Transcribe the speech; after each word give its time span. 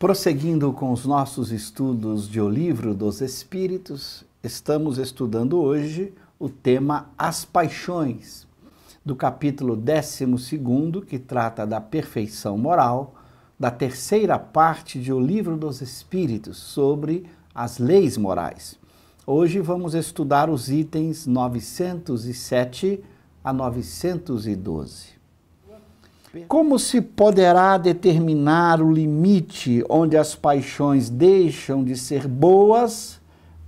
Prosseguindo 0.00 0.72
com 0.72 0.92
os 0.92 1.04
nossos 1.04 1.52
estudos 1.52 2.26
de 2.26 2.40
O 2.40 2.48
Livro 2.48 2.94
dos 2.94 3.20
Espíritos, 3.20 4.24
estamos 4.42 4.96
estudando 4.96 5.60
hoje 5.60 6.14
o 6.38 6.48
tema 6.48 7.10
As 7.18 7.44
Paixões, 7.44 8.48
do 9.04 9.14
capítulo 9.14 9.76
12, 9.76 10.24
que 11.06 11.18
trata 11.18 11.66
da 11.66 11.82
perfeição 11.82 12.56
moral, 12.56 13.14
da 13.58 13.70
terceira 13.70 14.38
parte 14.38 14.98
de 14.98 15.12
O 15.12 15.20
Livro 15.20 15.54
dos 15.54 15.82
Espíritos, 15.82 16.56
sobre 16.56 17.26
as 17.54 17.76
leis 17.76 18.16
morais. 18.16 18.78
Hoje 19.26 19.60
vamos 19.60 19.92
estudar 19.92 20.48
os 20.48 20.70
itens 20.70 21.26
907 21.26 23.04
a 23.44 23.52
912. 23.52 25.19
Como 26.46 26.78
se 26.78 27.00
poderá 27.00 27.76
determinar 27.76 28.80
o 28.80 28.92
limite 28.92 29.84
onde 29.88 30.16
as 30.16 30.32
paixões 30.32 31.10
deixam 31.10 31.82
de 31.82 31.96
ser 31.96 32.28
boas 32.28 33.20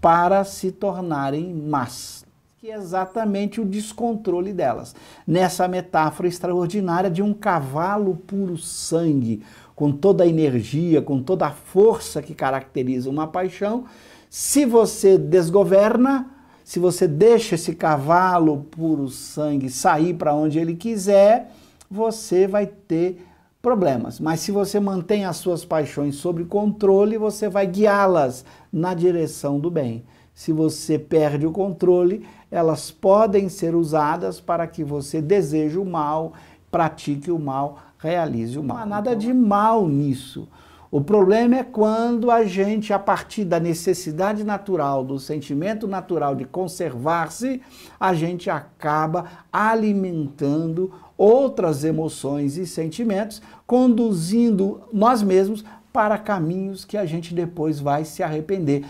para 0.00 0.42
se 0.42 0.72
tornarem 0.72 1.54
más? 1.54 2.24
Que 2.58 2.72
é 2.72 2.74
exatamente 2.74 3.60
o 3.60 3.64
descontrole 3.64 4.52
delas. 4.52 4.92
Nessa 5.24 5.68
metáfora 5.68 6.26
extraordinária 6.26 7.08
de 7.08 7.22
um 7.22 7.32
cavalo 7.32 8.16
puro 8.16 8.58
sangue, 8.58 9.44
com 9.76 9.92
toda 9.92 10.24
a 10.24 10.26
energia, 10.26 11.00
com 11.00 11.22
toda 11.22 11.46
a 11.46 11.52
força 11.52 12.20
que 12.20 12.34
caracteriza 12.34 13.08
uma 13.08 13.28
paixão, 13.28 13.84
se 14.28 14.66
você 14.66 15.16
desgoverna, 15.16 16.28
se 16.64 16.80
você 16.80 17.06
deixa 17.06 17.54
esse 17.54 17.76
cavalo 17.76 18.66
puro 18.68 19.08
sangue 19.08 19.70
sair 19.70 20.12
para 20.14 20.34
onde 20.34 20.58
ele 20.58 20.74
quiser, 20.74 21.52
você 21.90 22.46
vai 22.46 22.66
ter 22.66 23.24
problemas. 23.60 24.20
Mas 24.20 24.40
se 24.40 24.52
você 24.52 24.78
mantém 24.78 25.24
as 25.24 25.36
suas 25.36 25.64
paixões 25.64 26.16
sob 26.16 26.44
controle, 26.44 27.18
você 27.18 27.48
vai 27.48 27.66
guiá-las 27.66 28.44
na 28.72 28.94
direção 28.94 29.58
do 29.58 29.70
bem. 29.70 30.04
Se 30.32 30.52
você 30.52 30.98
perde 30.98 31.46
o 31.46 31.50
controle, 31.50 32.26
elas 32.50 32.90
podem 32.90 33.48
ser 33.48 33.74
usadas 33.74 34.40
para 34.40 34.66
que 34.66 34.84
você 34.84 35.20
deseje 35.20 35.76
o 35.78 35.84
mal, 35.84 36.32
pratique 36.70 37.30
o 37.30 37.38
mal, 37.38 37.78
realize 37.98 38.58
o 38.58 38.62
mal. 38.62 38.76
Não 38.76 38.84
há 38.84 38.86
nada 38.86 39.16
de 39.16 39.32
mal 39.34 39.88
nisso. 39.88 40.48
O 40.90 41.02
problema 41.02 41.56
é 41.56 41.62
quando 41.62 42.30
a 42.30 42.44
gente, 42.44 42.94
a 42.94 42.98
partir 42.98 43.44
da 43.44 43.60
necessidade 43.60 44.42
natural, 44.42 45.04
do 45.04 45.18
sentimento 45.18 45.86
natural 45.86 46.34
de 46.34 46.46
conservar-se, 46.46 47.60
a 48.00 48.14
gente 48.14 48.48
acaba 48.48 49.26
alimentando 49.52 50.90
outras 51.16 51.84
emoções 51.84 52.56
e 52.56 52.66
sentimentos, 52.66 53.42
conduzindo 53.66 54.80
nós 54.90 55.22
mesmos 55.22 55.62
para 55.92 56.16
caminhos 56.16 56.86
que 56.86 56.96
a 56.96 57.04
gente 57.04 57.34
depois 57.34 57.78
vai 57.78 58.06
se 58.06 58.22
arrepender, 58.22 58.86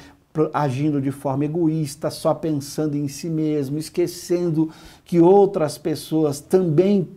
agindo 0.53 1.01
de 1.01 1.11
forma 1.11 1.47
egoísta, 1.47 2.11
só 2.11 2.33
pensando 2.33 2.97
em 2.97 3.09
si 3.09 3.29
mesmo, 3.29 3.77
esquecendo 3.77 4.71
que 5.05 5.19
outras 5.19 5.77
pessoas 5.77 6.41
também 6.41 7.09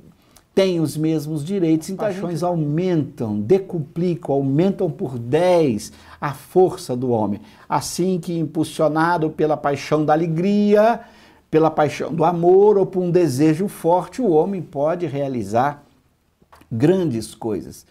têm 0.61 0.79
os 0.79 0.95
mesmos 0.95 1.43
direitos, 1.43 1.89
então 1.89 2.05
as 2.05 2.13
paixões 2.13 2.43
aumentam, 2.43 3.39
decuplicam, 3.39 4.35
aumentam 4.35 4.91
por 4.91 5.17
10 5.17 5.91
a 6.19 6.33
força 6.33 6.95
do 6.95 7.09
homem. 7.09 7.41
Assim 7.67 8.19
que 8.19 8.37
impulsionado 8.37 9.31
pela 9.31 9.57
paixão 9.57 10.05
da 10.05 10.13
alegria, 10.13 10.99
pela 11.49 11.71
paixão 11.71 12.13
do 12.13 12.23
amor 12.23 12.77
ou 12.77 12.85
por 12.85 13.01
um 13.01 13.09
desejo 13.09 13.67
forte, 13.67 14.21
o 14.21 14.29
homem 14.29 14.61
pode 14.61 15.07
realizar 15.07 15.83
grandes 16.71 17.33
coisas. 17.33 17.83